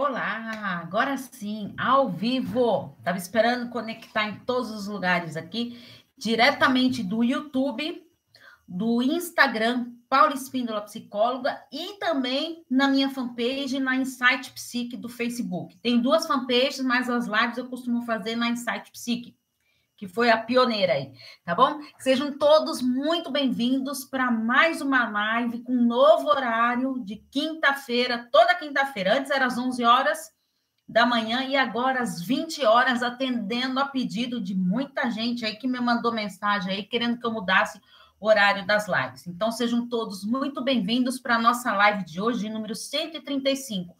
[0.00, 2.94] Olá, agora sim, ao vivo.
[3.00, 5.76] Estava esperando conectar em todos os lugares aqui,
[6.16, 8.06] diretamente do YouTube,
[8.66, 15.76] do Instagram, Paula Espíndola Psicóloga, e também na minha fanpage, na Insight Psique do Facebook.
[15.78, 19.36] Tem duas fanpages, mas as lives eu costumo fazer na Insight Psique
[19.98, 21.12] que foi a pioneira aí,
[21.44, 21.80] tá bom?
[21.98, 28.54] Sejam todos muito bem-vindos para mais uma live com um novo horário de quinta-feira, toda
[28.54, 29.18] quinta-feira.
[29.18, 30.32] Antes era às 11 horas
[30.88, 35.66] da manhã e agora às 20 horas, atendendo a pedido de muita gente aí que
[35.66, 37.80] me mandou mensagem aí querendo que eu mudasse
[38.20, 39.26] o horário das lives.
[39.26, 43.96] Então sejam todos muito bem-vindos para a nossa live de hoje, número 135,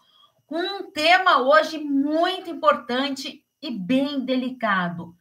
[0.46, 5.18] com um tema hoje muito importante e bem delicado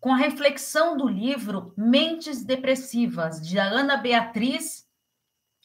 [0.00, 4.88] com a reflexão do livro Mentes Depressivas, de Ana Beatriz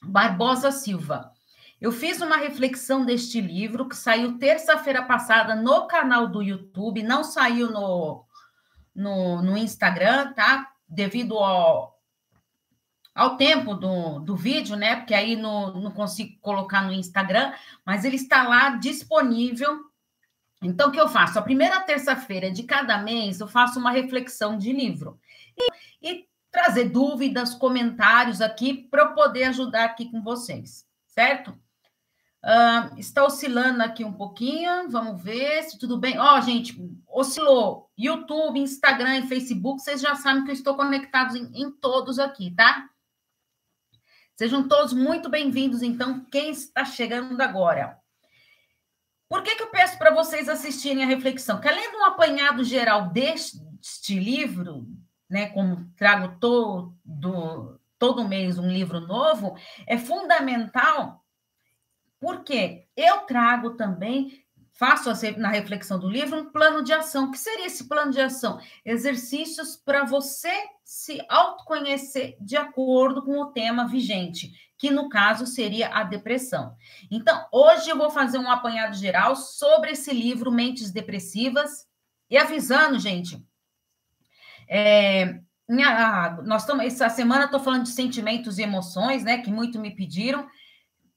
[0.03, 1.31] Barbosa Silva.
[1.79, 7.23] Eu fiz uma reflexão deste livro que saiu terça-feira passada no canal do YouTube, não
[7.23, 8.25] saiu no,
[8.93, 10.69] no, no Instagram, tá?
[10.87, 11.97] Devido ao,
[13.13, 14.97] ao tempo do, do vídeo, né?
[14.97, 17.53] Porque aí não, não consigo colocar no Instagram,
[17.85, 19.79] mas ele está lá disponível
[20.65, 21.37] então, o que eu faço?
[21.37, 25.19] A primeira terça-feira de cada mês, eu faço uma reflexão de livro.
[26.01, 31.51] E, e trazer dúvidas, comentários aqui para eu poder ajudar aqui com vocês, certo?
[32.43, 36.19] Uh, está oscilando aqui um pouquinho, vamos ver se tudo bem.
[36.19, 37.91] Ó, oh, gente, oscilou.
[37.97, 42.51] YouTube, Instagram e Facebook, vocês já sabem que eu estou conectado em, em todos aqui,
[42.51, 42.87] tá?
[44.37, 47.97] Sejam todos muito bem-vindos, então, quem está chegando agora.
[49.27, 51.59] Por que, que eu peço para vocês assistirem a reflexão?
[51.59, 54.87] Que além de um apanhado geral deste livro,
[55.29, 61.25] né, como trago todo, todo mês um livro novo, é fundamental,
[62.19, 64.44] porque eu trago também
[64.75, 67.25] faço na reflexão do livro um plano de ação.
[67.25, 68.59] O que seria esse plano de ação?
[68.83, 75.89] Exercícios para você se autoconhecer de acordo com o tema vigente, que no caso seria
[75.89, 76.75] a depressão.
[77.09, 81.87] Então, hoje eu vou fazer um apanhado geral sobre esse livro Mentes Depressivas
[82.29, 83.41] e avisando, gente,
[84.67, 85.39] é,
[85.69, 89.37] minha, nós estamos essa semana estou falando de sentimentos e emoções, né?
[89.37, 90.47] Que muito me pediram.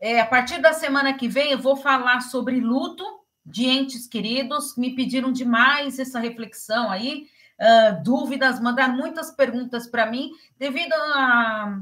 [0.01, 3.05] É, a partir da semana que vem eu vou falar sobre luto
[3.49, 7.27] de entes queridos, me pediram demais essa reflexão aí,
[7.59, 10.93] uh, dúvidas, mandaram muitas perguntas para mim, devido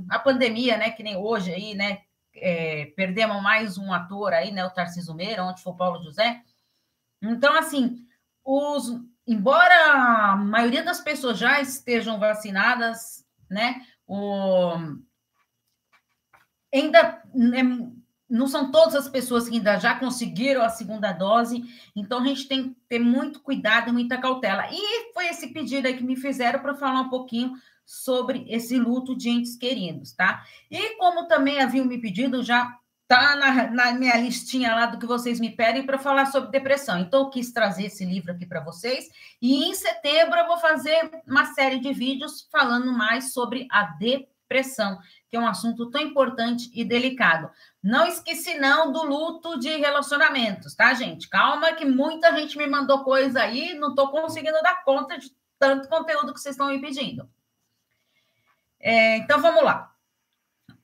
[0.08, 1.98] à pandemia, né, que nem hoje aí, né,
[2.34, 6.42] é, perdemos mais um ator aí, né, o Tarcísio Meira, onde foi o Paulo José.
[7.20, 8.06] Então, assim,
[8.44, 14.72] os, embora a maioria das pessoas já estejam vacinadas, né, o,
[16.72, 17.95] ainda é,
[18.28, 21.64] não são todas as pessoas que ainda já conseguiram a segunda dose,
[21.94, 24.66] então a gente tem que ter muito cuidado e muita cautela.
[24.70, 27.52] E foi esse pedido aí que me fizeram para falar um pouquinho
[27.84, 30.44] sobre esse luto de entes queridos, tá?
[30.70, 32.76] E como também haviam me pedido, já
[33.08, 36.98] tá na, na minha listinha lá do que vocês me pedem para falar sobre depressão.
[36.98, 39.08] Então, eu quis trazer esse livro aqui para vocês.
[39.40, 44.98] E em setembro eu vou fazer uma série de vídeos falando mais sobre a depressão
[45.28, 47.50] que é um assunto tão importante e delicado.
[47.82, 51.28] Não esqueci não do luto de relacionamentos, tá, gente?
[51.28, 55.88] Calma que muita gente me mandou coisa aí, não estou conseguindo dar conta de tanto
[55.88, 57.28] conteúdo que vocês estão me pedindo.
[58.78, 59.92] É, então, vamos lá.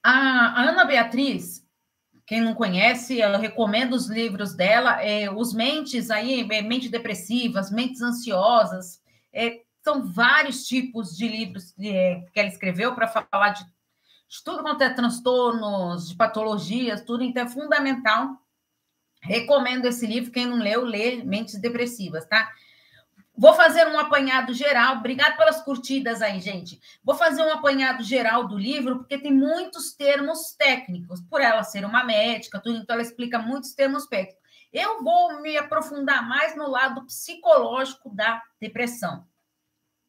[0.03, 1.65] A, Ana Beatriz,
[2.27, 7.71] quem não conhece, eu recomendo os livros dela, é, os mentes aí, é, mentes depressivas,
[7.71, 9.01] mentes ansiosas,
[9.33, 13.65] é, são vários tipos de livros é, que ela escreveu para falar de
[14.32, 18.31] de tudo quanto é transtornos, de patologias, tudo, então é fundamental.
[19.20, 22.50] Recomendo esse livro, quem não leu, lê Mentes Depressivas, tá?
[23.37, 24.97] Vou fazer um apanhado geral.
[24.97, 26.81] Obrigado pelas curtidas aí, gente.
[27.04, 31.20] Vou fazer um apanhado geral do livro, porque tem muitos termos técnicos.
[31.20, 34.43] Por ela ser uma médica, tudo, então ela explica muitos termos técnicos.
[34.73, 39.26] Eu vou me aprofundar mais no lado psicológico da depressão.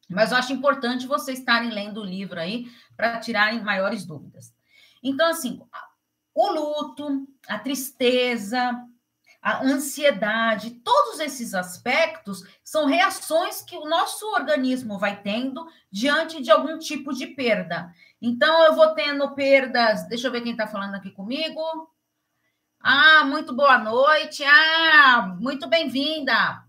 [0.08, 2.66] Mas eu acho importante vocês estarem lendo o livro aí
[2.96, 4.52] para tirarem maiores dúvidas.
[5.02, 5.60] Então, assim,
[6.34, 8.84] o luto, a tristeza,
[9.40, 16.50] a ansiedade, todos esses aspectos são reações que o nosso organismo vai tendo diante de
[16.50, 17.92] algum tipo de perda.
[18.20, 20.08] Então, eu vou tendo perdas.
[20.08, 21.60] Deixa eu ver quem está falando aqui comigo.
[22.80, 24.42] Ah, muito boa noite.
[24.44, 26.63] Ah, muito bem-vinda.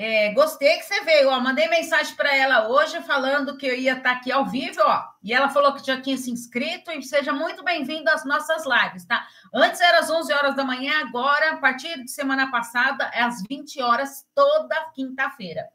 [0.00, 1.28] É, gostei que você veio.
[1.28, 4.80] Ó, mandei mensagem para ela hoje falando que eu ia estar tá aqui ao vivo,
[4.80, 5.04] ó.
[5.20, 9.04] E ela falou que já tinha se inscrito e seja muito bem-vindo às nossas lives,
[9.04, 9.26] tá?
[9.52, 13.42] Antes era às 11 horas da manhã, agora, a partir de semana passada, é às
[13.42, 15.68] 20 horas, toda quinta-feira.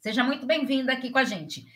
[0.00, 1.66] Seja muito bem-vinda aqui com a gente.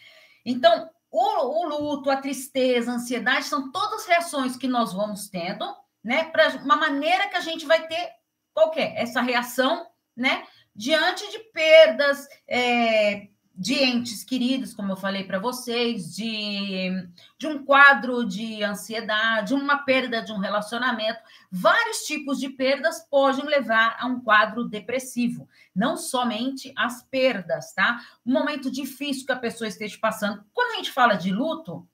[0.47, 5.67] Então, o, o, luto, a tristeza, a ansiedade são todas reações que nós vamos tendo,
[6.03, 6.25] né?
[6.25, 8.13] Para uma maneira que a gente vai ter
[8.55, 9.87] qualquer essa reação,
[10.17, 10.43] né?
[10.81, 16.91] Diante de perdas é, de entes queridos, como eu falei para vocês, de,
[17.39, 21.21] de um quadro de ansiedade, uma perda de um relacionamento.
[21.53, 25.47] Vários tipos de perdas podem levar a um quadro depressivo,
[25.77, 28.01] não somente as perdas, tá?
[28.25, 30.43] Um momento difícil que a pessoa esteja passando.
[30.51, 31.87] Quando a gente fala de luto,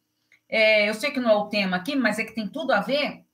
[0.49, 2.79] é, eu sei que não é o tema aqui, mas é que tem tudo a
[2.79, 3.27] ver.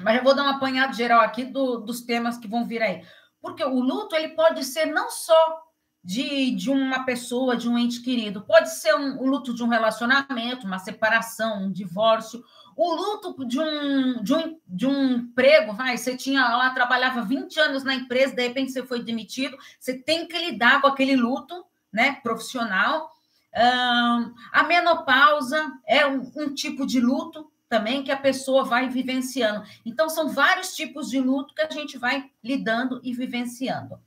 [0.00, 3.04] Mas eu vou dar um apanhado geral aqui do, dos temas que vão vir aí.
[3.42, 5.62] Porque o luto ele pode ser não só
[6.02, 9.68] de, de uma pessoa, de um ente querido, pode ser um, o luto de um
[9.68, 12.42] relacionamento, uma separação, um divórcio,
[12.76, 17.60] o luto de um, de um, de um emprego, vai, você tinha lá, trabalhava 20
[17.60, 21.64] anos na empresa, de repente você foi demitido, você tem que lidar com aquele luto
[21.92, 23.10] né, profissional.
[23.54, 29.64] Um, a menopausa é um, um tipo de luto também que a pessoa vai vivenciando.
[29.82, 33.98] Então, são vários tipos de luto que a gente vai lidando e vivenciando.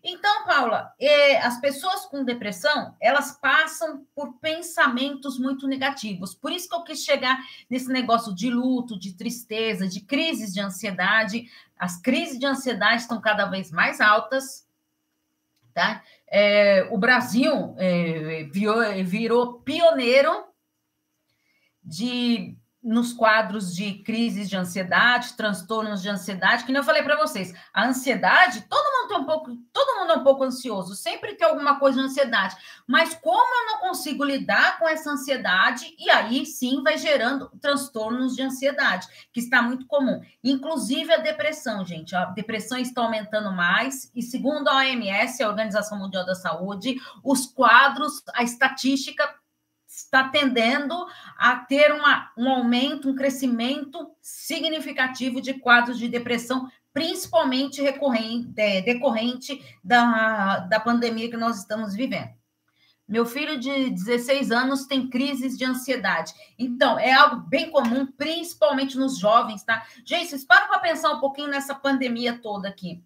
[0.00, 6.36] Então, Paula, é, as pessoas com depressão, elas passam por pensamentos muito negativos.
[6.36, 7.36] Por isso que eu quis chegar
[7.68, 11.50] nesse negócio de luto, de tristeza, de crises de ansiedade.
[11.76, 14.68] As crises de ansiedade estão cada vez mais altas,
[15.72, 16.00] tá?
[16.28, 20.44] É, o Brasil é, virou, virou pioneiro
[21.82, 27.16] de nos quadros de crises de ansiedade, transtornos de ansiedade, que nem eu falei para
[27.16, 31.34] vocês, a ansiedade, todo mundo tem um pouco, todo mundo é um pouco ansioso, sempre
[31.34, 32.54] tem alguma coisa de ansiedade,
[32.86, 38.36] mas como eu não consigo lidar com essa ansiedade, e aí sim vai gerando transtornos
[38.36, 44.10] de ansiedade, que está muito comum, inclusive a depressão, gente, a depressão está aumentando mais,
[44.14, 49.42] e segundo a OMS, a Organização Mundial da Saúde, os quadros, a estatística
[49.96, 50.94] está tendendo
[51.38, 60.60] a ter uma, um aumento, um crescimento significativo de quadros de depressão, principalmente decorrente da,
[60.60, 62.32] da pandemia que nós estamos vivendo.
[63.06, 66.32] Meu filho de 16 anos tem crises de ansiedade.
[66.58, 69.86] Então, é algo bem comum, principalmente nos jovens, tá?
[70.06, 73.04] Gente, vocês param para pensar um pouquinho nessa pandemia toda aqui.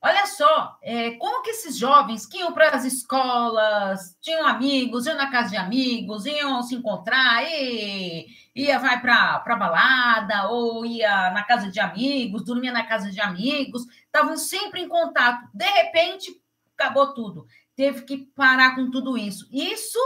[0.00, 5.30] Olha só, é, como esses jovens que iam para as escolas, tinham amigos, iam na
[5.30, 11.70] casa de amigos, iam se encontrar, e, ia vai para balada, ou ia na casa
[11.70, 15.48] de amigos, dormia na casa de amigos, estavam sempre em contato.
[15.54, 16.40] De repente,
[16.76, 17.46] acabou tudo.
[17.74, 19.48] Teve que parar com tudo isso.
[19.50, 19.98] Isso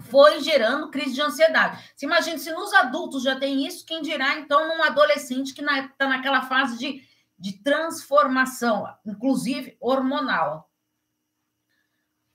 [0.00, 1.82] foi gerando crise de ansiedade.
[1.94, 6.06] Se imagina, se nos adultos já tem isso, quem dirá então num adolescente que está
[6.06, 7.11] na, naquela fase de
[7.42, 10.70] de transformação, inclusive hormonal.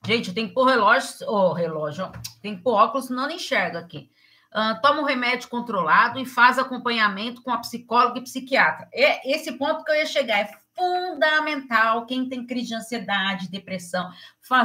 [0.06, 2.12] Gente, tem que pôr relógio, oh, relógio,
[2.42, 4.12] tem que pôr óculos, não enxerga aqui.
[4.54, 8.89] Uh, toma um remédio controlado e faz acompanhamento com a psicóloga e psiquiatra.
[8.94, 10.39] É esse ponto que eu ia chegar.
[10.39, 14.12] É fundamental quem tem crise de ansiedade, depressão,